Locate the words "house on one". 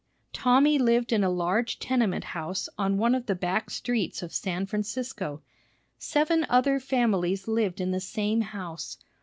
2.23-3.13